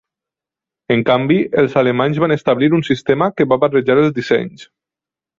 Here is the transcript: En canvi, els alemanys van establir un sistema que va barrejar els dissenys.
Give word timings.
En 0.93 1.01
canvi, 1.09 1.35
els 1.63 1.75
alemanys 1.81 2.17
van 2.23 2.33
establir 2.35 2.69
un 2.77 2.81
sistema 2.87 3.27
que 3.41 3.47
va 3.53 3.59
barrejar 3.65 3.99
els 4.05 4.15
dissenys. 4.17 4.65